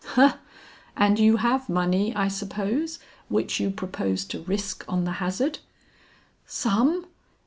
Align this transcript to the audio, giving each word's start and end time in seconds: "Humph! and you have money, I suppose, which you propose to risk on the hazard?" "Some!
"Humph! 0.15 0.33
and 0.97 1.19
you 1.19 1.37
have 1.37 1.69
money, 1.69 2.11
I 2.15 2.27
suppose, 2.27 2.97
which 3.29 3.59
you 3.59 3.69
propose 3.69 4.25
to 4.29 4.39
risk 4.41 4.83
on 4.87 5.03
the 5.03 5.11
hazard?" 5.21 5.59
"Some! 6.47 7.05